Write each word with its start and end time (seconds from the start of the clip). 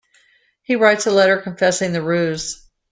He 0.63 0.75
writes 0.75 1.05
a 1.05 1.11
letter 1.11 1.37
confessing 1.39 1.93
the 1.93 2.01
ruse. 2.01 2.67